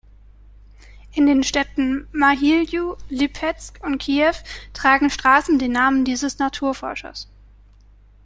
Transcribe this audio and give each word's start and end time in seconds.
In 1.13 1.27
den 1.27 1.43
Städten 1.43 2.07
Mahiljou, 2.11 2.95
Lipezk 3.09 3.79
und 3.83 3.99
Kiew 3.99 4.33
tragen 4.73 5.11
Straßen 5.11 5.59
den 5.59 5.73
Namen 5.73 6.05
dieses 6.05 6.39
Naturforschers. 6.39 7.27